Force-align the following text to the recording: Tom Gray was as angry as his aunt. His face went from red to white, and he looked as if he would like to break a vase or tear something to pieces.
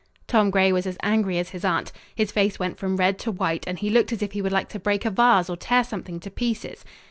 Tom 0.25 0.49
Gray 0.49 0.71
was 0.71 0.87
as 0.87 0.97
angry 1.03 1.37
as 1.37 1.49
his 1.49 1.63
aunt. 1.63 1.91
His 2.15 2.31
face 2.31 2.57
went 2.57 2.79
from 2.79 2.97
red 2.97 3.19
to 3.19 3.29
white, 3.29 3.65
and 3.67 3.77
he 3.77 3.91
looked 3.91 4.11
as 4.11 4.23
if 4.23 4.31
he 4.31 4.41
would 4.41 4.51
like 4.51 4.69
to 4.69 4.79
break 4.79 5.05
a 5.05 5.11
vase 5.11 5.47
or 5.47 5.55
tear 5.55 5.83
something 5.83 6.19
to 6.21 6.31
pieces. 6.31 6.83